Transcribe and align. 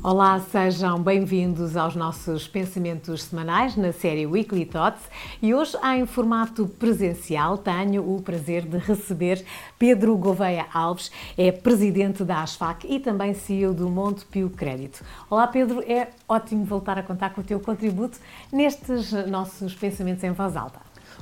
Olá, 0.00 0.38
sejam 0.38 1.02
bem-vindos 1.02 1.76
aos 1.76 1.96
nossos 1.96 2.46
pensamentos 2.46 3.24
semanais 3.24 3.76
na 3.76 3.92
série 3.92 4.26
Weekly 4.26 4.64
Thoughts 4.64 5.02
e 5.42 5.52
hoje, 5.52 5.76
em 5.82 6.06
formato 6.06 6.68
presencial, 6.68 7.58
tenho 7.58 8.14
o 8.14 8.22
prazer 8.22 8.64
de 8.64 8.78
receber 8.78 9.44
Pedro 9.76 10.16
Gouveia 10.16 10.66
Alves, 10.72 11.10
é 11.36 11.50
presidente 11.50 12.22
da 12.22 12.42
ASFAC 12.42 12.86
e 12.88 13.00
também 13.00 13.34
CEO 13.34 13.74
do 13.74 13.90
Montepio 13.90 14.48
Crédito. 14.50 15.04
Olá, 15.28 15.48
Pedro, 15.48 15.82
é 15.82 16.10
ótimo 16.28 16.64
voltar 16.64 16.96
a 16.96 17.02
contar 17.02 17.30
com 17.30 17.40
o 17.40 17.44
teu 17.44 17.58
contributo 17.58 18.20
nestes 18.52 19.10
nossos 19.26 19.74
pensamentos 19.74 20.22
em 20.22 20.30
voz 20.30 20.56
alta. 20.56 20.78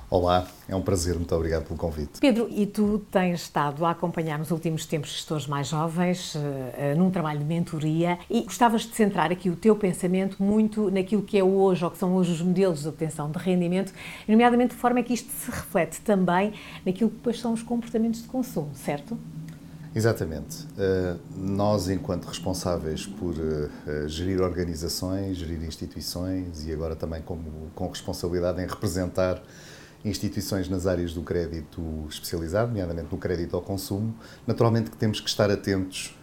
Olá, 0.08 0.46
é 0.68 0.76
um 0.76 0.82
prazer, 0.82 1.16
muito 1.16 1.34
obrigado 1.34 1.64
pelo 1.64 1.76
convite. 1.76 2.20
Pedro, 2.20 2.46
e 2.48 2.64
tu 2.64 3.04
tens 3.10 3.42
estado 3.42 3.84
a 3.84 3.90
acompanhar 3.90 4.38
nos 4.38 4.52
últimos 4.52 4.86
tempos 4.86 5.10
gestores 5.10 5.48
mais 5.48 5.66
jovens, 5.66 6.37
uh, 6.37 6.38
uh, 6.38 6.96
num 6.96 7.10
trabalho 7.10 7.41
de 7.41 7.45
mentoria, 7.45 8.16
e 8.30 8.42
gostavas 8.42 8.82
de 8.82 8.95
centrar 8.95 9.32
aqui 9.32 9.51
o 9.51 9.56
teu 9.56 9.74
pensamento 9.74 10.40
muito 10.40 10.92
naquilo 10.92 11.23
que 11.23 11.37
é 11.37 11.42
hoje, 11.42 11.84
ou 11.84 11.90
que 11.90 11.98
são 11.98 12.14
hoje 12.14 12.30
os 12.30 12.40
modelos 12.40 12.82
de 12.82 12.88
obtenção 12.88 13.28
de 13.32 13.38
rendimento, 13.38 13.92
nomeadamente 14.28 14.77
de 14.77 14.80
forma 14.80 15.02
que 15.02 15.12
isto 15.12 15.28
se 15.32 15.51
reflete 15.51 16.01
também 16.02 16.52
naquilo 16.84 17.10
que 17.10 17.16
depois 17.16 17.40
são 17.40 17.52
os 17.52 17.62
comportamentos 17.62 18.23
de 18.23 18.28
consumo, 18.28 18.70
certo? 18.74 19.18
Exatamente. 19.92 20.66
Uh, 20.78 21.18
nós, 21.37 21.88
enquanto 21.88 22.26
responsáveis 22.26 23.06
por 23.06 23.34
gerir 24.06 24.40
organizações, 24.40 25.38
gerir 25.38 25.65
instituições 25.65 26.65
e 26.65 26.73
agora 26.73 26.95
também 26.95 27.23
como, 27.23 27.73
com 27.74 27.88
responsabilidade 27.88 28.62
em 28.62 28.66
representar 28.68 29.42
instituições 30.09 30.69
nas 30.69 30.87
áreas 30.87 31.12
do 31.12 31.23
crédito 31.23 31.83
especializado, 32.09 32.69
nomeadamente 32.69 33.09
no 33.10 33.19
crédito 33.19 33.56
ao 33.56 33.62
consumo, 33.62 34.15
naturalmente 34.46 34.91
que 34.91 34.96
temos 34.96 35.20
que 35.20 35.29
estar 35.29 35.51
atentos 35.51 36.16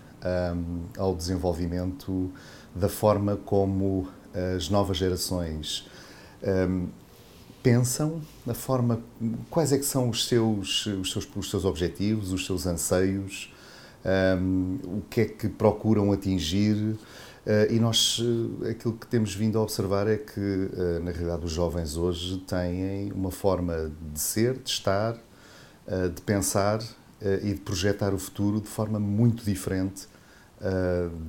um, 0.56 0.86
ao 0.98 1.16
desenvolvimento 1.16 2.31
da 2.73 2.89
forma 2.89 3.36
como 3.36 4.08
as 4.56 4.70
novas 4.70 4.98
gerações 4.98 5.88
um, 6.42 6.88
pensam, 7.61 8.22
da 8.45 8.54
forma 8.54 9.02
quais 9.50 9.72
é 9.72 9.78
que 9.78 9.86
são 9.86 10.09
os 10.09 10.28
seus, 10.28 10.86
os 10.86 11.11
seus, 11.11 11.28
os 11.36 11.50
seus 11.50 11.66
objetivos, 11.66 12.31
os 12.31 12.45
seus 12.45 12.66
anseios, 12.66 13.54
um, 14.39 14.80
o 14.84 15.04
que 15.09 15.22
é 15.22 15.26
que 15.26 15.48
procuram 15.48 16.11
atingir, 16.11 16.98
e 17.69 17.77
nós, 17.77 18.19
uh, 18.19 18.69
aquilo 18.69 18.94
que 18.94 19.05
temos 19.05 19.36
vindo 19.36 19.59
a 19.59 19.61
observar 19.61 20.08
é 20.08 20.17
que, 20.17 20.39
uh, 20.39 21.03
na 21.03 21.11
realidade, 21.11 21.45
os 21.45 21.52
jovens 21.52 21.97
hoje 21.97 22.38
têm 22.47 23.11
uma 23.11 23.31
forma 23.31 23.91
de 24.13 24.19
ser, 24.19 24.58
de 24.58 24.69
estar, 24.69 25.17
de 26.16 26.21
pensar 26.21 26.80
e 27.41 27.53
de 27.53 27.59
projetar 27.59 28.14
o 28.14 28.17
futuro 28.17 28.61
de 28.61 28.69
forma 28.69 28.97
muito 28.97 29.44
diferente 29.44 30.08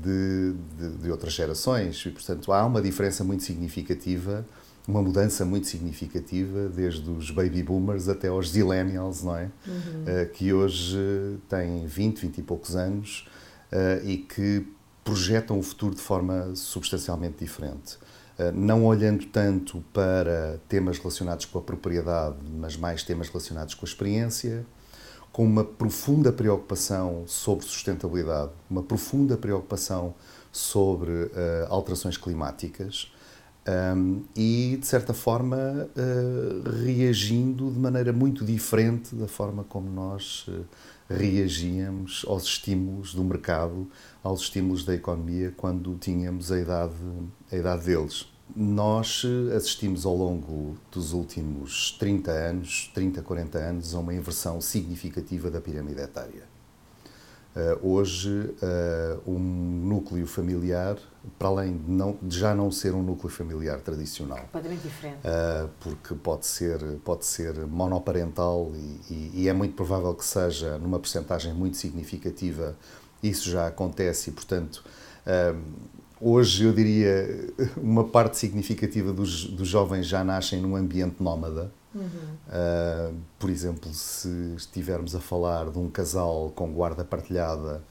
de, 0.00 0.54
de, 0.78 0.96
de, 0.98 1.10
outras 1.10 1.32
gerações. 1.32 2.06
E, 2.06 2.10
portanto, 2.10 2.52
há 2.52 2.64
uma 2.64 2.80
diferença 2.80 3.24
muito 3.24 3.42
significativa, 3.42 4.46
uma 4.86 5.02
mudança 5.02 5.44
muito 5.44 5.66
significativa, 5.66 6.68
desde 6.68 7.10
os 7.10 7.32
baby 7.32 7.64
boomers 7.64 8.08
até 8.08 8.28
aos 8.28 8.50
zillennials, 8.50 9.24
não 9.24 9.36
é? 9.36 9.50
Uhum. 9.66 10.28
que 10.32 10.52
hoje 10.52 11.36
têm 11.48 11.84
20, 11.84 12.20
20 12.20 12.38
e 12.38 12.42
poucos 12.42 12.76
anos 12.76 13.26
e 14.04 14.18
que 14.18 14.64
projetam 15.05 15.58
o 15.58 15.62
futuro 15.62 15.94
de 15.94 16.00
forma 16.00 16.56
substancialmente 16.56 17.36
diferente. 17.38 17.98
Eh, 18.38 18.50
não 18.50 18.84
olhando 18.84 19.27
tanto 19.27 19.84
para 19.92 20.58
temas 20.69 20.98
relacionados 20.98 21.44
com 21.44 21.58
a 21.58 21.62
propriedade, 21.62 22.36
mas 22.58 22.77
mais 22.77 23.05
temas 23.05 23.28
relacionados 23.28 23.75
com 23.75 23.86
a 23.86 23.88
experiência, 23.88 24.66
com 25.30 25.44
uma 25.44 25.64
profunda 25.64 26.32
preocupação 26.32 27.25
sobre 27.27 27.64
sustentabilidade, 27.66 28.50
uma 28.70 28.82
profunda 28.82 29.36
preocupação 29.36 30.14
sobre 30.52 31.10
uh, 31.10 31.30
alterações 31.69 32.16
climáticas 32.16 33.12
um, 33.66 33.70
ehm, 33.72 34.22
e, 34.36 34.76
de 34.81 34.86
certa 34.86 35.12
forma, 35.12 35.56
uh, 35.56 36.84
reagindo 36.84 37.69
de 37.69 37.78
maneira 37.81 38.12
muito 38.12 38.44
diferente 38.44 39.16
da 39.16 39.26
forma 39.26 39.65
como 39.65 39.91
nós 39.91 40.47
uh, 40.47 40.65
reagíamos 41.09 42.25
aos 42.28 42.44
estímulos 42.44 43.15
do 43.15 43.22
mercado, 43.22 43.88
aos 44.22 44.42
estímulos 44.42 44.84
da 44.84 44.94
economia 44.94 45.53
quando 45.56 45.97
tínhamos 45.97 46.50
a 46.50 46.59
idade, 46.59 46.94
a 47.50 47.56
idade 47.56 47.84
deles. 47.84 48.26
Nós 48.54 49.22
eh, 49.25 49.56
assistimos 49.56 50.04
ao 50.04 50.16
longo 50.16 50.76
dos 50.92 51.12
últimos 51.12 51.92
30 51.98 52.31
anos, 52.31 52.91
30, 52.94 53.22
40 53.22 53.59
anos, 53.59 53.94
a 53.94 53.98
uma 53.98 54.15
inversão 54.15 54.60
significativa 54.60 55.50
da 55.50 55.60
pirâmide 55.60 56.00
etária. 56.00 56.53
Uh, 57.54 57.88
hoje, 57.88 58.31
uh, 58.31 59.31
um 59.31 59.38
núcleo 59.38 60.26
familiar, 60.26 60.98
para 61.38 61.47
além 61.47 61.76
de, 61.76 61.88
não, 61.88 62.19
de, 62.20 62.37
já 62.37 62.53
não 62.53 62.69
ser 62.69 62.92
um 62.97 63.03
núcleo 63.03 63.32
familiar 63.32 63.78
tradicional, 63.78 64.41
completamente 64.41 64.82
diferente, 64.82 65.19
uh, 65.19 65.70
porque 65.78 66.16
pode 66.16 66.47
ser 66.47 66.81
pode 67.04 67.25
ser 67.25 67.54
monoparental 67.66 68.72
e, 68.75 69.12
e, 69.15 69.31
e, 69.42 69.48
é 69.48 69.53
muito 69.53 69.76
provável 69.76 70.12
que 70.15 70.25
seja 70.25 70.78
numa 70.78 70.98
percentagem 70.98 71.54
muito 71.54 71.76
significativa. 71.76 72.76
Isso 73.22 73.48
já 73.48 73.69
acontece 73.69 74.31
e, 74.31 74.32
portanto, 74.32 74.84
hoje 76.21 76.65
eu 76.65 76.72
diria 76.72 77.53
uma 77.78 78.03
parte 78.03 78.36
significativa 78.36 79.12
dos, 79.12 79.44
dos 79.44 79.69
jovens 79.69 80.06
já 80.06 80.25
nascem 80.25 80.60
num 80.60 80.75
ambiente 80.75 81.22
nómada 81.22 81.71
Uhum. 81.94 82.09
Uh, 82.49 83.15
por 83.38 83.50
exemplo, 83.50 83.93
se 83.93 84.28
estivermos 84.56 85.15
a 85.15 85.21
falar 85.21 85.71
de 85.71 85.78
um 85.78 85.88
casal 85.88 86.53
com 86.55 86.72
guarda 86.72 87.05
partilhada, 87.05 87.82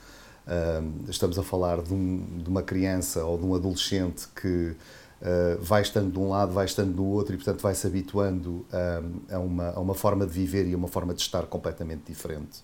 uh, 0.45 1.09
estamos 1.09 1.39
a 1.39 1.43
falar 1.43 1.81
de, 1.81 1.93
um, 1.93 2.39
de, 2.43 2.49
uma 2.49 2.61
criança 2.61 3.23
ou 3.23 3.37
de 3.37 3.45
um 3.45 3.55
adolescente 3.55 4.27
que 4.35 4.75
uh, 5.21 5.61
vai 5.61 5.81
estando 5.81 6.11
de 6.11 6.19
um 6.19 6.29
lado, 6.29 6.51
vai 6.51 6.65
estando 6.65 6.93
do 6.93 7.05
outro 7.05 7.33
e, 7.33 7.37
portanto, 7.37 7.61
vai 7.61 7.73
se 7.73 7.87
habituando 7.87 8.65
a, 9.31 9.39
uma, 9.39 9.69
a 9.69 9.79
uma 9.79 9.93
forma 9.93 10.25
de 10.25 10.33
viver 10.33 10.67
e 10.67 10.73
a 10.73 10.77
uma 10.77 10.87
forma 10.89 11.13
de 11.13 11.21
estar 11.21 11.45
completamente 11.45 12.03
diferente. 12.07 12.63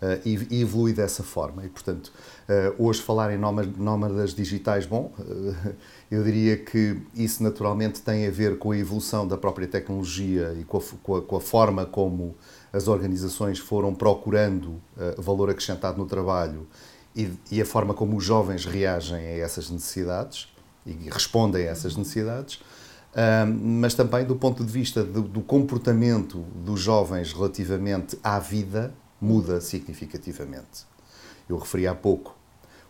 Uh, 0.00 0.16
e, 0.24 0.46
e, 0.50 0.62
evolui 0.62 0.94
dessa 0.94 1.22
forma. 1.22 1.62
E, 1.62 1.68
portanto, 1.68 2.10
uh, 2.48 2.82
hoje 2.82 3.02
falar 3.02 3.34
em 3.34 3.38
nómadas 3.38 4.34
digitais, 4.34 4.86
bom, 4.86 5.12
uh, 5.18 5.74
eu 6.10 6.24
diria 6.24 6.56
que 6.56 6.96
isso 7.14 7.42
naturalmente 7.42 8.00
tem 8.00 8.26
a 8.26 8.30
ver 8.30 8.56
com 8.56 8.70
a 8.70 8.78
evolução 8.78 9.28
da 9.28 9.36
própria 9.36 9.68
tecnologia 9.68 10.56
e 10.58 10.64
com 10.64 10.78
a, 10.78 10.80
com 11.02 11.16
a, 11.16 11.22
com 11.22 11.36
a 11.36 11.40
forma 11.40 11.84
como 11.84 12.34
as 12.72 12.88
organizações 12.88 13.58
foram 13.58 13.94
procurando 13.94 14.80
valor 15.18 15.50
acrescentado 15.50 15.98
no 15.98 16.06
trabalho 16.06 16.66
e, 17.14 17.28
e, 17.50 17.60
a 17.60 17.66
forma 17.66 17.92
como 17.92 18.16
os 18.16 18.24
jovens 18.24 18.64
reagem 18.64 19.18
a 19.18 19.38
essas 19.38 19.68
necessidades 19.68 20.48
e 20.86 20.92
respondem 21.10 21.66
a 21.66 21.70
essas 21.70 21.96
necessidades. 21.96 22.60
mas 23.76 23.94
também 23.94 24.24
do 24.24 24.36
ponto 24.36 24.64
de 24.64 24.72
vista 24.72 25.02
do, 25.02 25.22
do 25.22 25.40
comportamento 25.40 26.38
dos 26.54 26.80
jovens 26.80 27.32
relativamente 27.32 28.16
à 28.22 28.38
vida, 28.38 28.94
muda 29.20 29.60
significativamente. 29.60 30.86
Eu 31.48 31.58
referi 31.58 31.86
há 31.86 31.94
pouco, 31.94 32.36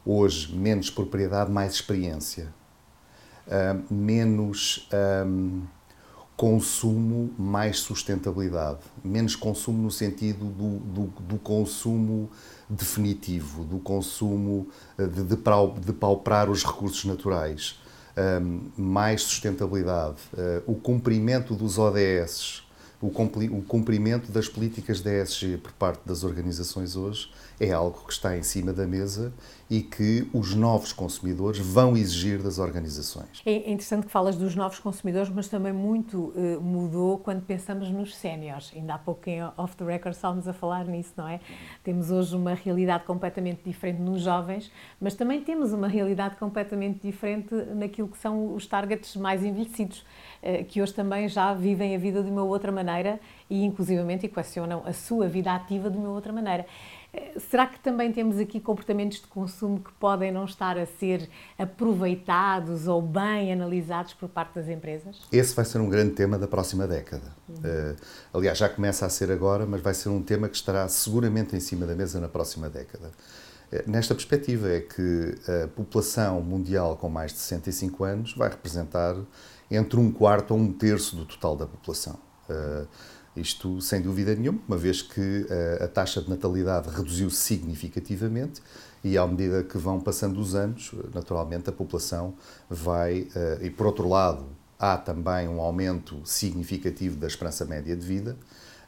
hoje, 0.04 0.54
menos 0.54 0.90
propriedade, 0.90 1.50
mais 1.50 1.74
experiência. 1.74 2.52
Uh, 3.46 3.92
menos 3.92 4.88
um, 5.26 5.62
consumo, 6.36 7.34
mais 7.38 7.80
sustentabilidade. 7.80 8.80
Menos 9.04 9.36
consumo 9.36 9.82
no 9.82 9.90
sentido 9.90 10.44
do, 10.46 10.78
do, 10.78 11.06
do 11.20 11.38
consumo 11.38 12.30
definitivo, 12.68 13.64
do 13.64 13.78
consumo 13.78 14.68
de, 14.96 15.24
de, 15.24 15.36
de 15.36 15.92
pauprar 15.92 16.48
os 16.48 16.64
recursos 16.64 17.04
naturais. 17.04 17.78
Um, 18.16 18.70
mais 18.76 19.22
sustentabilidade. 19.22 20.16
Uh, 20.32 20.72
o 20.72 20.74
cumprimento 20.74 21.54
dos 21.54 21.78
ODS, 21.78 22.62
o 23.00 23.62
cumprimento 23.62 24.30
das 24.30 24.48
políticas 24.48 25.00
da 25.00 25.10
ESG 25.10 25.56
por 25.58 25.72
parte 25.72 26.02
das 26.06 26.22
organizações 26.22 26.96
hoje 26.96 27.30
é 27.58 27.72
algo 27.72 28.04
que 28.06 28.12
está 28.12 28.36
em 28.36 28.42
cima 28.42 28.72
da 28.72 28.86
mesa 28.86 29.32
e 29.70 29.80
que 29.80 30.28
os 30.34 30.54
novos 30.54 30.92
consumidores 30.92 31.60
vão 31.60 31.96
exigir 31.96 32.42
das 32.42 32.58
organizações. 32.58 33.40
É 33.46 33.70
interessante 33.70 34.06
que 34.06 34.12
falas 34.12 34.36
dos 34.36 34.56
novos 34.56 34.78
consumidores, 34.80 35.30
mas 35.30 35.48
também 35.48 35.72
muito 35.72 36.34
uh, 36.36 36.60
mudou 36.60 37.18
quando 37.18 37.42
pensamos 37.42 37.88
nos 37.90 38.16
séniores. 38.16 38.72
Ainda 38.74 38.94
há 38.94 38.98
pouco 38.98 39.30
em 39.30 39.42
Off 39.56 39.76
the 39.76 39.84
Record 39.84 40.14
estávamos 40.14 40.48
a 40.48 40.52
falar 40.52 40.86
nisso, 40.86 41.12
não 41.16 41.28
é? 41.28 41.40
Temos 41.84 42.10
hoje 42.10 42.34
uma 42.34 42.54
realidade 42.54 43.04
completamente 43.04 43.60
diferente 43.64 44.00
nos 44.00 44.22
jovens, 44.22 44.70
mas 45.00 45.14
também 45.14 45.40
temos 45.42 45.72
uma 45.72 45.88
realidade 45.88 46.36
completamente 46.36 47.00
diferente 47.06 47.54
naquilo 47.74 48.08
que 48.08 48.18
são 48.18 48.54
os 48.54 48.66
targets 48.66 49.16
mais 49.16 49.44
envelhecidos. 49.44 50.04
Eh, 50.42 50.64
que 50.64 50.80
hoje 50.80 50.94
também 50.94 51.28
já 51.28 51.52
vivem 51.52 51.94
a 51.94 51.98
vida 51.98 52.22
de 52.22 52.30
uma 52.30 52.42
outra 52.42 52.72
maneira 52.72 53.20
e, 53.48 53.62
inclusivamente, 53.62 54.24
equacionam 54.24 54.82
a 54.86 54.92
sua 54.92 55.28
vida 55.28 55.54
ativa 55.54 55.90
de 55.90 55.98
uma 55.98 56.08
outra 56.08 56.32
maneira. 56.32 56.64
Eh, 57.12 57.32
será 57.38 57.66
que 57.66 57.78
também 57.78 58.10
temos 58.10 58.38
aqui 58.38 58.58
comportamentos 58.58 59.20
de 59.20 59.26
consumo 59.26 59.80
que 59.80 59.92
podem 59.92 60.32
não 60.32 60.46
estar 60.46 60.78
a 60.78 60.86
ser 60.86 61.28
aproveitados 61.58 62.88
ou 62.88 63.02
bem 63.02 63.52
analisados 63.52 64.14
por 64.14 64.30
parte 64.30 64.54
das 64.54 64.68
empresas? 64.68 65.20
Esse 65.30 65.54
vai 65.54 65.64
ser 65.66 65.78
um 65.78 65.90
grande 65.90 66.12
tema 66.12 66.38
da 66.38 66.48
próxima 66.48 66.86
década. 66.86 67.34
Uhum. 67.46 67.56
Uh, 67.56 67.96
aliás, 68.32 68.56
já 68.56 68.68
começa 68.68 69.04
a 69.04 69.10
ser 69.10 69.30
agora, 69.30 69.66
mas 69.66 69.82
vai 69.82 69.92
ser 69.92 70.08
um 70.08 70.22
tema 70.22 70.48
que 70.48 70.56
estará 70.56 70.88
seguramente 70.88 71.54
em 71.54 71.60
cima 71.60 71.84
da 71.84 71.94
mesa 71.94 72.18
na 72.18 72.28
próxima 72.28 72.70
década. 72.70 73.10
Nesta 73.86 74.14
perspectiva, 74.14 74.68
é 74.68 74.80
que 74.80 75.34
a 75.64 75.68
população 75.68 76.40
mundial 76.40 76.96
com 76.96 77.08
mais 77.08 77.32
de 77.32 77.38
65 77.38 78.04
anos 78.04 78.34
vai 78.34 78.48
representar 78.48 79.16
entre 79.70 79.98
um 79.98 80.10
quarto 80.10 80.52
ou 80.52 80.58
um 80.58 80.72
terço 80.72 81.14
do 81.16 81.24
total 81.24 81.56
da 81.56 81.66
população. 81.66 82.18
Isto 83.36 83.80
sem 83.80 84.02
dúvida 84.02 84.34
nenhuma, 84.34 84.60
uma 84.66 84.76
vez 84.76 85.02
que 85.02 85.46
a 85.80 85.86
taxa 85.86 86.20
de 86.20 86.28
natalidade 86.28 86.88
reduziu 86.88 87.30
significativamente 87.30 88.60
e 89.04 89.16
à 89.16 89.24
medida 89.26 89.62
que 89.62 89.78
vão 89.78 90.00
passando 90.00 90.40
os 90.40 90.54
anos, 90.54 90.90
naturalmente 91.14 91.70
a 91.70 91.72
população 91.72 92.34
vai, 92.68 93.28
e 93.62 93.70
por 93.70 93.86
outro 93.86 94.08
lado, 94.08 94.46
há 94.78 94.96
também 94.96 95.46
um 95.46 95.60
aumento 95.60 96.20
significativo 96.24 97.16
da 97.16 97.28
esperança 97.28 97.64
média 97.64 97.96
de 97.96 98.04
vida, 98.04 98.36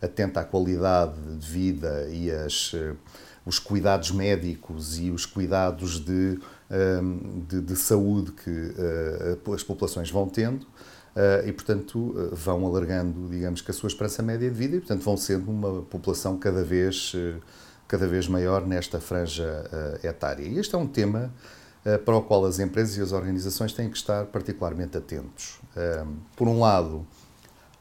atenta 0.02 0.40
à 0.40 0.44
qualidade 0.44 1.14
de 1.38 1.46
vida 1.46 2.08
e 2.10 2.30
as, 2.30 2.72
eh, 2.74 2.94
os 3.46 3.60
cuidados 3.60 4.10
médicos 4.10 4.98
e 4.98 5.10
os 5.10 5.24
cuidados 5.24 6.00
de, 6.00 6.40
ehm, 6.70 7.44
de, 7.48 7.60
de 7.60 7.76
saúde 7.76 8.32
que 8.32 8.50
uh, 8.50 9.52
as 9.52 9.62
populações 9.62 10.10
vão 10.10 10.28
tendo. 10.28 10.66
Uh, 11.14 11.46
e, 11.46 11.52
portanto, 11.52 12.14
vão 12.32 12.64
alargando, 12.66 13.28
digamos 13.28 13.60
que, 13.60 13.70
a 13.70 13.74
sua 13.74 13.88
esperança 13.88 14.22
média 14.22 14.48
de 14.50 14.56
vida 14.56 14.76
e, 14.76 14.78
portanto, 14.78 15.02
vão 15.02 15.16
sendo 15.16 15.50
uma 15.50 15.82
população 15.82 16.38
cada 16.38 16.64
vez, 16.64 17.14
cada 17.86 18.08
vez 18.08 18.26
maior 18.26 18.66
nesta 18.66 18.98
franja 18.98 20.00
etária. 20.02 20.44
E 20.44 20.58
este 20.58 20.74
é 20.74 20.78
um 20.78 20.86
tema 20.86 21.30
para 22.06 22.16
o 22.16 22.22
qual 22.22 22.46
as 22.46 22.58
empresas 22.58 22.96
e 22.96 23.02
as 23.02 23.12
organizações 23.12 23.74
têm 23.74 23.90
que 23.90 23.96
estar 23.96 24.24
particularmente 24.26 24.96
atentos. 24.96 25.60
Ehm, 25.76 26.14
por 26.34 26.48
um 26.48 26.60
lado, 26.60 27.06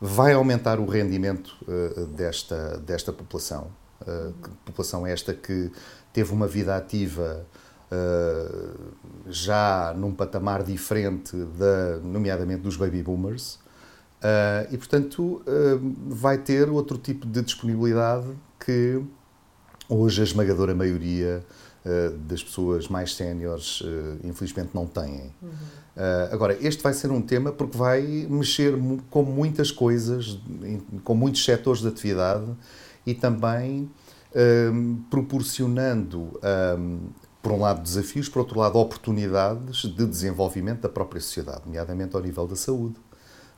vai 0.02 0.34
aumentar 0.34 0.80
o 0.80 0.86
rendimento 0.88 1.56
uh, 1.68 2.08
desta, 2.08 2.80
desta 2.80 3.14
população. 3.14 3.68
Uh, 4.02 4.34
população 4.66 5.06
esta 5.06 5.32
que 5.32 5.72
teve 6.12 6.34
uma 6.34 6.48
vida 6.48 6.76
ativa 6.76 7.46
uh, 7.92 8.80
já 9.28 9.94
num 9.96 10.12
patamar 10.12 10.64
diferente, 10.64 11.38
da, 11.38 11.98
nomeadamente 12.04 12.64
dos 12.64 12.76
baby 12.76 13.04
boomers, 13.04 13.60
e 14.72 14.78
portanto 14.78 15.42
vai 16.08 16.38
ter 16.38 16.70
outro 16.70 16.96
tipo 16.96 17.26
de 17.26 17.42
disponibilidade 17.42 18.28
que 18.60 19.04
hoje 19.92 20.22
a 20.22 20.24
esmagadora 20.24 20.74
maioria 20.74 21.44
uh, 21.86 22.18
das 22.20 22.44
pessoas 22.44 22.88
mais 22.88 23.14
séniores, 23.16 23.82
uh, 23.82 24.18
infelizmente, 24.24 24.70
não 24.74 24.86
têm. 24.86 25.32
Uhum. 25.42 25.50
Uh, 25.50 26.34
agora, 26.34 26.58
este 26.62 26.82
vai 26.82 26.94
ser 26.94 27.12
um 27.12 27.22
tema 27.22 27.52
porque 27.52 27.78
vai 27.78 28.02
mexer 28.30 28.74
com 29.10 29.24
muitas 29.24 29.72
coisas, 29.72 30.40
com 31.04 31.14
muitos 31.14 31.44
setores 31.44 31.82
de 31.82 31.90
atividade 31.90 32.46
e 33.06 33.14
também 33.14 33.90
proporcionando, 35.10 36.40
por 37.42 37.52
um 37.52 37.60
lado, 37.60 37.82
desafios, 37.82 38.30
por 38.30 38.40
outro 38.40 38.58
lado, 38.58 38.78
oportunidades 38.80 39.82
de 39.82 40.06
desenvolvimento 40.06 40.80
da 40.80 40.88
própria 40.88 41.20
sociedade, 41.20 41.64
nomeadamente 41.66 42.16
ao 42.16 42.22
nível 42.22 42.48
da 42.48 42.56
saúde, 42.56 42.96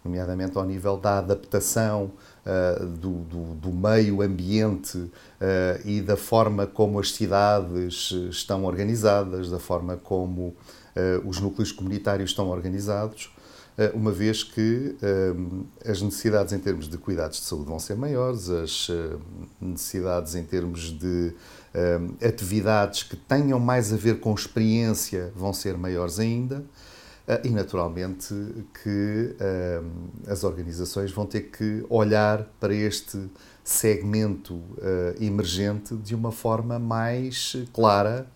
nomeadamente 0.04 0.58
ao 0.58 0.66
nível 0.66 0.98
da 0.98 1.20
adaptação 1.20 2.12
uh, 2.46 2.86
do, 2.86 3.22
do, 3.24 3.56
do, 3.56 3.72
meio 3.72 4.22
ambiente 4.22 4.98
uh, 4.98 5.12
e 5.86 6.02
da 6.02 6.18
forma 6.18 6.68
como 6.68 7.00
as 7.00 7.12
cidades 7.14 8.12
estão 8.30 8.66
organizadas, 8.66 9.50
da 9.50 9.60
forma 9.60 9.96
como 9.98 10.48
uh, 10.48 10.56
os 11.28 11.40
núcleos 11.40 11.72
comunitários 11.72 12.32
estão 12.32 12.50
organizados, 12.50 13.32
uma 13.96 14.12
vez 14.12 14.44
que 14.44 14.96
as 15.84 16.00
necessidades 16.00 16.54
em 16.54 16.60
termos 16.60 16.88
de 16.88 16.96
cuidados 16.96 17.40
de 17.40 17.46
saúde 17.46 17.66
vão 17.66 17.80
ser 17.80 17.96
maiores, 17.96 18.48
as 18.48 18.88
necessidades 19.60 20.36
em 20.36 20.44
termos 20.44 20.92
de 20.92 21.34
atividades 22.24 23.02
que 23.02 23.16
tenham 23.16 23.60
mais 23.60 23.92
a 23.92 23.96
ver 23.98 24.20
com 24.20 24.32
experiência 24.32 25.34
vão 25.36 25.52
ser 25.52 25.76
maiores 25.76 26.20
ainda. 26.20 26.64
Ah, 27.25 27.40
e, 27.44 27.50
naturalmente, 27.50 28.34
que 28.84 29.36
uh, 29.40 30.30
as 30.30 30.44
organizações 30.44 31.10
vão 31.12 31.25
ter 31.25 31.44
que 31.44 31.86
olhar 31.90 32.44
para 32.60 32.74
este 32.74 33.30
segmento 33.64 34.56
uh, 34.56 35.24
emergente 35.24 35.96
de 35.96 36.14
uma 36.14 36.34
forma 36.34 36.78
mais 36.78 37.56
clara 37.72 38.28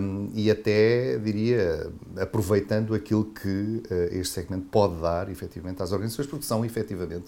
um, 0.00 0.30
e 0.34 0.50
até, 0.50 1.16
diria, 1.18 1.92
aproveitando 2.16 2.92
aquilo 2.92 3.24
que 3.24 3.48
uh, 3.48 3.84
este 4.10 4.34
segmento 4.34 4.66
pode 4.68 5.00
dar, 5.00 5.30
efetivamente, 5.30 5.80
às 5.80 5.92
organizações, 5.92 6.26
porque 6.26 6.44
são, 6.44 6.64
efetivamente, 6.64 7.26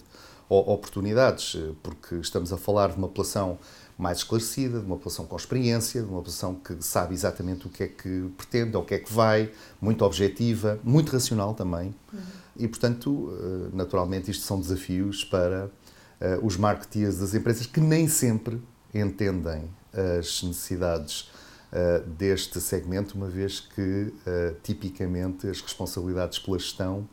oportunidades, 0.49 1.57
porque 1.81 2.15
estamos 2.15 2.53
a 2.53 2.57
falar 2.57 2.89
de 2.89 2.97
uma 2.97 3.07
população 3.07 3.57
mais 3.97 4.19
esclarecida, 4.19 4.79
de 4.79 4.85
uma 4.85 4.97
população 4.97 5.25
com 5.25 5.35
experiência, 5.35 6.01
de 6.01 6.07
uma 6.07 6.17
população 6.17 6.55
que 6.55 6.75
sabe 6.81 7.13
exatamente 7.13 7.65
o 7.65 7.69
que 7.69 7.83
é 7.83 7.87
que 7.87 8.29
pretende, 8.37 8.75
ou 8.75 8.83
o 8.83 8.85
que 8.85 8.93
é 8.93 8.99
que 8.99 9.11
vai, 9.11 9.51
muito 9.79 10.03
objetiva, 10.03 10.79
muito 10.83 11.11
racional 11.11 11.53
também. 11.53 11.95
Uhum. 12.11 12.19
E, 12.57 12.67
portanto, 12.67 13.33
eh, 13.39 13.69
naturalmente, 13.73 14.31
isto 14.31 14.45
são 14.45 14.59
desafios 14.59 15.23
para 15.23 15.69
eh, 16.19 16.39
os 16.41 16.57
marketeers 16.57 17.19
das 17.19 17.33
empresas 17.33 17.65
que 17.65 17.79
nem 17.79 18.07
sempre 18.07 18.61
entendem 18.93 19.69
as 19.93 20.43
necessidades 20.43 21.31
eh, 21.71 22.03
deste 22.17 22.59
segmento, 22.59 23.15
uma 23.15 23.27
vez 23.27 23.59
que, 23.61 24.13
tipicamente, 24.63 25.47
as 25.47 25.61
responsabilidades 25.61 26.39
pela 26.39 26.59
gestão 26.59 27.07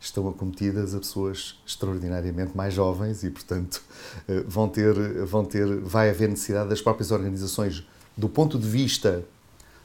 estão 0.00 0.28
acometidas 0.28 0.94
a 0.94 0.98
pessoas 0.98 1.60
extraordinariamente 1.66 2.56
mais 2.56 2.74
jovens 2.74 3.24
e, 3.24 3.30
portanto, 3.30 3.82
eh, 4.28 4.44
vão 4.46 4.68
ter, 4.68 4.94
vão 5.24 5.44
ter, 5.44 5.66
vai 5.80 6.10
haver 6.10 6.28
necessidade 6.28 6.68
das 6.68 6.80
próprias 6.80 7.10
organizações, 7.10 7.86
do 8.16 8.28
ponto 8.28 8.58
de 8.58 8.68
vista 8.68 9.24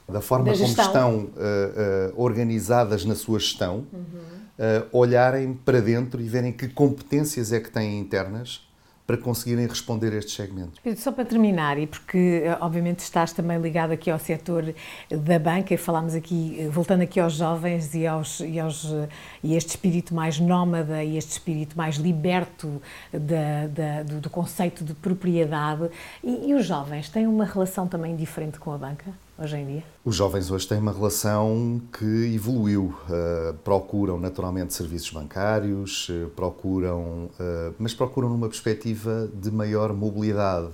da 0.08 0.20
forma 0.20 0.52
da 0.52 0.52
como 0.52 0.68
estão 0.68 1.14
uh, 1.16 1.26
uh, 1.26 2.22
organizadas 2.22 3.04
na 3.04 3.14
sua 3.14 3.38
gestão, 3.38 3.86
uhum. 3.92 4.02
uh, 4.02 4.86
olharem 4.92 5.54
para 5.54 5.80
dentro 5.80 6.20
e 6.20 6.28
verem 6.28 6.52
que 6.52 6.68
competências 6.68 7.52
é 7.52 7.60
que 7.60 7.70
têm 7.70 7.98
internas 7.98 8.60
para 9.06 9.18
conseguirem 9.18 9.66
responder 9.66 10.12
a 10.14 10.16
estes 10.16 10.34
segmentos. 10.34 10.80
Só 10.96 11.12
para 11.12 11.26
terminar, 11.26 11.78
e 11.78 11.86
porque 11.86 12.42
eh, 12.44 12.56
obviamente 12.60 13.00
estás 13.00 13.32
também 13.32 13.60
ligado 13.60 13.90
aqui 13.90 14.10
ao 14.10 14.18
setor 14.18 14.74
da 15.10 15.38
banca 15.38 15.74
e 15.74 15.76
falámos 15.76 16.14
aqui, 16.14 16.56
eh, 16.58 16.68
voltando 16.68 17.02
aqui 17.02 17.20
aos 17.20 17.34
jovens 17.34 17.94
e, 17.94 18.06
aos, 18.06 18.40
e, 18.40 18.58
aos, 18.58 18.86
eh, 18.86 19.08
e 19.42 19.54
este 19.54 19.70
espírito 19.70 20.14
mais 20.14 20.40
nómada 20.40 21.04
e 21.04 21.18
este 21.18 21.32
espírito 21.32 21.76
mais 21.76 21.96
liberto 21.96 22.80
da, 23.12 23.66
da, 23.66 24.02
do, 24.04 24.20
do, 24.22 24.30
conceito 24.30 24.82
de 24.82 24.94
propriedade, 24.94 25.90
e, 26.22 26.48
e 26.50 26.54
os 26.54 26.64
jovens 26.64 27.10
têm 27.10 27.26
uma 27.26 27.44
relação 27.44 27.86
também 27.86 28.16
diferente 28.16 28.58
com 28.58 28.72
a 28.72 28.78
banca? 28.78 29.12
Hoje 29.38 29.56
em 29.56 29.66
dia? 29.66 29.84
Os 30.04 30.16
jovens 30.16 30.50
hoje 30.50 30.66
têm 30.66 30.78
uma 30.78 30.92
relação 30.92 31.80
que 31.92 32.34
evoluiu. 32.34 32.94
Uh, 33.08 33.54
procuram 33.64 34.18
naturalmente 34.18 34.74
serviços 34.74 35.10
bancários, 35.10 36.08
uh, 36.08 36.30
procuram, 36.30 37.30
uh, 37.38 37.74
mas 37.78 37.94
procuram 37.94 38.28
numa 38.28 38.48
perspectiva 38.48 39.28
de 39.32 39.50
maior 39.50 39.92
mobilidade. 39.92 40.68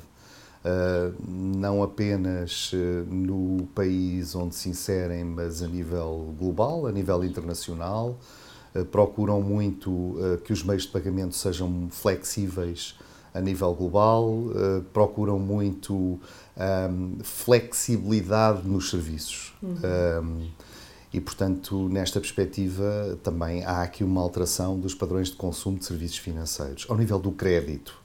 não 1.27 1.83
apenas 1.83 2.73
no 3.09 3.67
país 3.75 4.35
onde 4.35 4.55
se 4.55 4.69
inserem, 4.69 5.25
mas 5.25 5.63
a 5.63 5.67
nível 5.67 6.35
global, 6.39 6.87
a 6.87 6.93
nível 6.93 7.25
internacional. 7.25 8.19
procuram 8.93 9.41
muito 9.41 10.19
que 10.45 10.53
os 10.53 10.63
meios 10.63 10.83
de 10.83 10.91
pagamento 10.91 11.35
sejam 11.35 11.89
flexíveis 11.91 12.95
a 13.33 13.41
nível 13.41 13.75
global, 13.75 14.45
procuram 14.93 15.39
muito 15.39 16.19
um, 16.61 17.19
flexibilidade 17.23 18.67
nos 18.67 18.91
serviços. 18.91 19.55
Uhum. 19.63 19.77
Um, 20.23 20.49
e, 21.13 21.21
portanto, 21.21 21.89
nesta 21.89 22.21
perspectiva, 22.21 23.19
também 23.23 23.65
há 23.65 23.83
aqui 23.83 24.05
uma 24.05 24.21
alteração 24.21 24.79
dos 24.79 24.95
padrões 24.95 25.29
de 25.29 25.37
consumo 25.37 25.79
de 25.79 25.85
serviços 25.85 26.19
financeiros. 26.19 26.87
Ao 26.89 26.97
nível 26.97 27.19
do 27.19 27.33
crédito, 27.33 27.97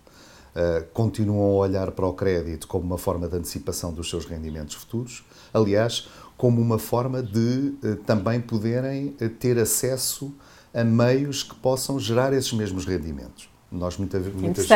uh, 0.55 0.83
continuam 0.91 1.51
a 1.51 1.67
olhar 1.67 1.91
para 1.91 2.07
o 2.07 2.13
crédito 2.13 2.67
como 2.67 2.83
uma 2.83 2.97
forma 2.97 3.27
de 3.27 3.37
antecipação 3.37 3.93
dos 3.93 4.09
seus 4.09 4.25
rendimentos 4.25 4.75
futuros. 4.75 5.23
Aliás, 5.53 6.07
como 6.35 6.59
uma 6.59 6.79
forma 6.79 7.21
de 7.21 7.75
uh, 7.83 7.95
também 8.07 8.41
poderem 8.41 9.15
uh, 9.21 9.29
ter 9.29 9.59
acesso 9.59 10.33
a 10.73 10.83
meios 10.83 11.43
que 11.43 11.55
possam 11.55 11.99
gerar 11.99 12.33
esses 12.33 12.53
mesmos 12.53 12.85
rendimentos. 12.85 13.54
Nós 13.71 13.97
muitas, 13.97 14.25
muitas, 14.27 14.67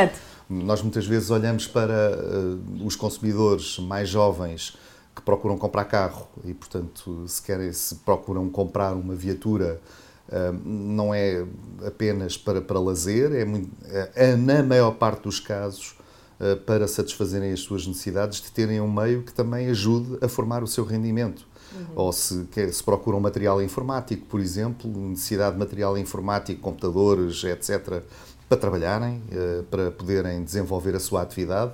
nós 0.49 0.81
muitas 0.81 1.05
vezes 1.05 1.29
olhamos 1.29 1.67
para 1.67 2.17
uh, 2.17 2.85
os 2.85 2.95
consumidores 2.95 3.77
mais 3.79 4.09
jovens 4.09 4.75
que 5.15 5.21
procuram 5.21 5.57
comprar 5.57 5.85
carro 5.85 6.27
e, 6.43 6.53
portanto, 6.53 7.27
se 7.27 7.41
querem, 7.41 7.71
se 7.71 7.95
procuram 7.95 8.49
comprar 8.49 8.93
uma 8.93 9.15
viatura, 9.15 9.79
uh, 10.27 10.53
não 10.65 11.13
é 11.13 11.45
apenas 11.85 12.37
para, 12.37 12.61
para 12.61 12.79
lazer, 12.79 13.31
é, 13.33 13.45
muito, 13.45 13.69
é, 14.15 14.35
na 14.35 14.63
maior 14.63 14.91
parte 14.91 15.23
dos 15.23 15.39
casos 15.39 15.95
uh, 16.39 16.57
para 16.61 16.87
satisfazerem 16.87 17.51
as 17.51 17.59
suas 17.59 17.85
necessidades 17.85 18.41
de 18.41 18.51
terem 18.51 18.81
um 18.81 18.91
meio 18.91 19.21
que 19.23 19.33
também 19.33 19.67
ajude 19.67 20.17
a 20.21 20.27
formar 20.27 20.63
o 20.63 20.67
seu 20.67 20.83
rendimento. 20.83 21.47
Uhum. 21.71 21.85
Ou 21.95 22.11
se, 22.11 22.45
quer, 22.45 22.73
se 22.73 22.83
procuram 22.83 23.19
material 23.19 23.61
informático, 23.61 24.25
por 24.25 24.39
exemplo, 24.39 24.89
necessidade 24.89 25.53
de 25.53 25.59
material 25.59 25.97
informático, 25.97 26.59
computadores, 26.59 27.43
etc., 27.43 28.03
para 28.49 28.57
trabalharem, 28.57 29.21
eh, 29.31 29.61
para 29.69 29.91
poderem 29.91 30.43
desenvolver 30.43 30.95
a 30.95 30.99
sua 30.99 31.21
atividade, 31.21 31.71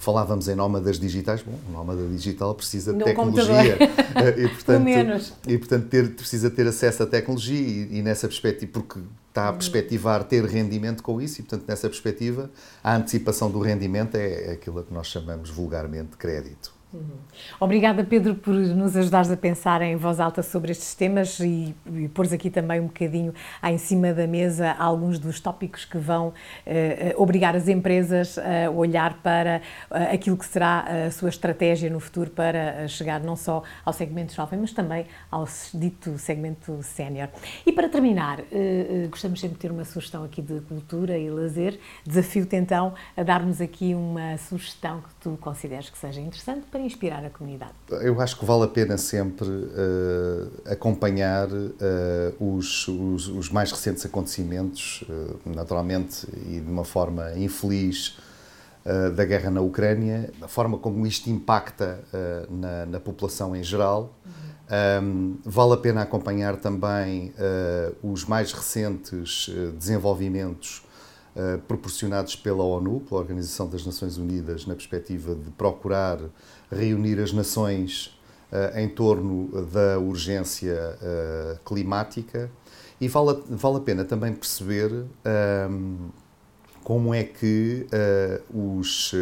Falávamos 0.00 0.46
em 0.46 0.54
nómadas 0.54 0.96
digitais, 0.96 1.42
bom, 1.42 1.58
o 1.68 1.72
nómada 1.72 2.06
digital 2.06 2.54
precisa 2.54 2.92
de 2.92 3.02
tecnologia. 3.02 3.76
e, 4.38 4.48
portanto, 4.48 4.84
menos. 4.84 5.32
e, 5.44 5.58
portanto, 5.58 5.88
ter, 5.88 6.10
precisa 6.14 6.48
ter 6.48 6.68
acesso 6.68 7.02
à 7.02 7.06
tecnologia 7.06 7.58
e, 7.58 7.98
e 7.98 8.00
nessa 8.00 8.28
perspectiva, 8.28 8.70
porque 8.72 9.00
está 9.28 9.48
a 9.48 9.52
perspectivar 9.52 10.22
ter 10.22 10.44
rendimento 10.44 11.02
com 11.02 11.20
isso 11.20 11.40
e, 11.40 11.42
portanto, 11.42 11.66
nessa 11.66 11.88
perspectiva, 11.88 12.48
a 12.82 12.94
antecipação 12.94 13.50
do 13.50 13.58
rendimento 13.58 14.14
é 14.14 14.52
aquilo 14.52 14.84
que 14.84 14.94
nós 14.94 15.08
chamamos 15.08 15.50
vulgarmente 15.50 16.12
de 16.12 16.16
crédito. 16.16 16.77
Uhum. 16.90 17.18
Obrigada, 17.60 18.02
Pedro, 18.02 18.34
por 18.34 18.54
nos 18.54 18.96
ajudares 18.96 19.30
a 19.30 19.36
pensar 19.36 19.82
em 19.82 19.94
voz 19.96 20.18
alta 20.18 20.42
sobre 20.42 20.72
estes 20.72 20.94
temas 20.94 21.38
e, 21.38 21.74
e 21.92 22.08
pôres 22.08 22.32
aqui 22.32 22.48
também 22.48 22.80
um 22.80 22.86
bocadinho 22.86 23.34
em 23.62 23.76
cima 23.76 24.14
da 24.14 24.26
mesa 24.26 24.72
alguns 24.78 25.18
dos 25.18 25.38
tópicos 25.38 25.84
que 25.84 25.98
vão 25.98 26.32
eh, 26.64 27.14
obrigar 27.18 27.54
as 27.54 27.68
empresas 27.68 28.38
a 28.38 28.70
olhar 28.70 29.20
para 29.22 29.60
uh, 29.90 30.14
aquilo 30.14 30.36
que 30.36 30.46
será 30.46 31.06
a 31.06 31.10
sua 31.10 31.28
estratégia 31.28 31.90
no 31.90 32.00
futuro 32.00 32.30
para 32.30 32.88
chegar 32.88 33.20
não 33.20 33.36
só 33.36 33.62
ao 33.84 33.92
segmento 33.92 34.32
jovem, 34.34 34.58
mas 34.58 34.72
também 34.72 35.06
ao 35.30 35.46
dito 35.74 36.16
segmento 36.16 36.82
sénior. 36.82 37.28
E 37.66 37.72
para 37.72 37.88
terminar, 37.88 38.40
uh, 38.40 39.08
gostamos 39.10 39.40
sempre 39.40 39.56
de 39.56 39.60
ter 39.60 39.70
uma 39.70 39.84
sugestão 39.84 40.24
aqui 40.24 40.40
de 40.40 40.60
cultura 40.62 41.18
e 41.18 41.28
lazer. 41.28 41.78
Desafio-te 42.06 42.56
então 42.56 42.94
a 43.14 43.22
dar-nos 43.22 43.60
aqui 43.60 43.94
uma 43.94 44.38
sugestão 44.38 45.02
que 45.02 45.14
tu 45.20 45.38
consideres 45.40 45.90
que 45.90 45.98
seja 45.98 46.20
interessante 46.20 46.66
para 46.70 46.77
inspirar 46.80 47.24
a 47.24 47.30
comunidade? 47.30 47.72
Eu 47.90 48.20
acho 48.20 48.38
que 48.38 48.44
vale 48.44 48.64
a 48.64 48.68
pena 48.68 48.96
sempre 48.96 49.48
uh, 49.48 50.50
acompanhar 50.66 51.48
uh, 51.48 52.56
os, 52.56 52.86
os, 52.88 53.28
os, 53.28 53.50
mais 53.50 53.70
recentes 53.70 54.04
acontecimentos, 54.04 55.02
uh, 55.08 55.38
naturalmente 55.46 56.26
e 56.46 56.60
de 56.60 56.70
uma 56.70 56.84
forma 56.84 57.32
infeliz, 57.36 58.18
da 59.14 59.22
guerra 59.22 59.50
na 59.50 59.60
Ucrânia, 59.60 60.32
da 60.40 60.48
forma 60.48 60.78
como 60.78 61.06
isto 61.06 61.28
impacta 61.28 62.00
na, 62.48 62.86
na, 62.86 62.98
população 62.98 63.54
em 63.54 63.62
geral. 63.62 64.14
Um, 65.02 65.36
vale 65.44 65.74
a 65.74 65.76
pena 65.76 66.00
acompanhar 66.00 66.56
também 66.56 67.34
os 68.02 68.24
mais 68.24 68.50
recentes 68.50 69.50
desenvolvimentos 69.76 70.87
proporcionados 71.66 72.34
pela 72.34 72.64
ONU, 72.64 73.00
pela 73.00 73.20
Organização 73.20 73.68
das 73.68 73.86
Nações 73.86 74.16
Unidas, 74.16 74.66
na 74.66 74.74
perspectiva 74.74 75.34
de 75.34 75.50
procurar 75.50 76.18
reunir 76.70 77.20
as 77.20 77.32
nações 77.32 78.18
uh, 78.52 78.78
em 78.78 78.88
torno 78.88 79.48
da 79.66 79.98
urgência 79.98 80.98
uh, 81.00 81.58
climática. 81.64 82.50
E 83.00 83.08
vale, 83.08 83.42
vale 83.48 83.76
a 83.76 83.80
pena 83.80 84.04
também 84.04 84.34
perceber 84.34 84.90
um, 84.92 85.06
ehm, 85.24 85.96
como 86.82 87.14
é 87.14 87.22
que 87.22 87.86
os, 88.52 89.14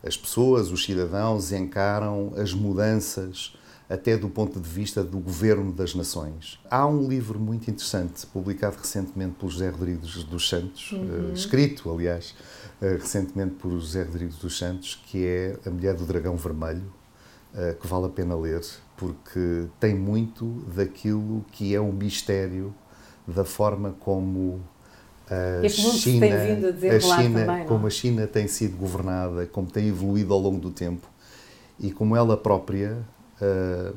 as 0.00 0.16
pessoas, 0.16 0.70
os 0.70 0.84
cidadãos, 0.84 1.50
encaram 1.50 2.32
as 2.36 2.54
mudanças 2.54 3.56
até 3.88 4.16
do 4.16 4.28
ponto 4.28 4.58
de 4.58 4.68
vista 4.68 5.04
do 5.04 5.18
governo 5.18 5.72
das 5.72 5.94
nações. 5.94 6.58
Há 6.70 6.86
um 6.86 7.06
livro 7.06 7.38
muito 7.38 7.70
interessante, 7.70 8.26
publicado 8.26 8.76
recentemente 8.76 9.34
pelo 9.38 9.50
José 9.50 9.68
Rodrigues 9.68 10.24
dos 10.24 10.48
Santos, 10.48 10.92
uhum. 10.92 11.30
uh, 11.30 11.32
escrito, 11.34 11.90
aliás, 11.90 12.34
uh, 12.80 12.96
recentemente 12.98 13.54
por 13.56 13.70
José 13.72 14.02
Rodrigues 14.02 14.36
dos 14.36 14.56
Santos, 14.56 15.00
que 15.06 15.26
é 15.26 15.56
A 15.66 15.70
Mulher 15.70 15.94
do 15.94 16.04
Dragão 16.04 16.36
Vermelho, 16.36 16.92
uh, 17.54 17.74
que 17.78 17.86
vale 17.86 18.06
a 18.06 18.08
pena 18.08 18.34
ler, 18.34 18.62
porque 18.96 19.66
tem 19.78 19.94
muito 19.94 20.46
daquilo 20.74 21.44
que 21.52 21.74
é 21.74 21.80
o 21.80 21.92
mistério 21.92 22.74
da 23.26 23.44
forma 23.44 23.94
como 24.00 24.60
a 25.64 25.68
China, 25.68 26.26
a, 26.26 26.96
a 26.96 27.00
China 27.00 27.40
também, 27.40 27.66
como 27.66 27.86
a 27.86 27.90
China 27.90 28.26
tem 28.26 28.46
sido 28.46 28.76
governada, 28.76 29.46
como 29.46 29.70
tem 29.70 29.88
evoluído 29.88 30.34
ao 30.34 30.38
longo 30.38 30.60
do 30.60 30.70
tempo 30.70 31.08
e 31.80 31.90
como 31.90 32.14
ela 32.14 32.36
própria 32.36 32.98
eh, 32.98 33.13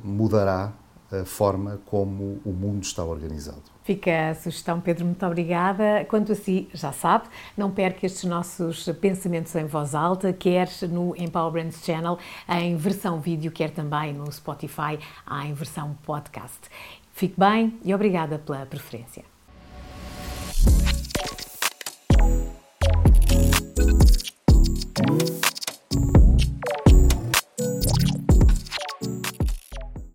mudará 0.04 0.74
a 1.12 1.24
forma 1.24 1.80
como 1.86 2.42
o 2.44 2.52
mundo 2.52 2.84
está 2.84 3.04
organizado. 3.04 3.64
Fica 3.84 4.32
a 4.32 4.36
sugestão, 4.36 4.82
Pedro, 4.82 5.06
muito 5.06 5.26
obrigada. 5.26 6.06
Quanto 6.10 6.34
a 6.34 6.36
si, 6.36 6.68
já 6.74 6.92
sabe, 6.92 7.30
não 7.56 7.72
perca 7.72 8.06
estes 8.06 8.26
nossos 8.26 8.84
pensamentos 9.00 9.56
em 9.56 9.66
voz 9.66 9.96
alta, 9.96 10.34
quer 10.34 10.68
no 10.90 11.16
Empower 11.16 11.52
Brands 11.52 11.82
Channel, 11.86 12.18
em 12.50 12.76
versão 12.76 13.22
vídeo, 13.22 13.50
quer 13.52 13.72
também 13.72 14.14
no 14.14 14.30
Spotify, 14.30 15.00
em 15.46 15.54
versão 15.54 15.98
podcast. 16.04 16.60
Fique 17.14 17.40
bem 17.40 17.80
e 17.86 17.96
obrigada 17.96 18.38
pela 18.38 18.66
preferência. 18.66 19.24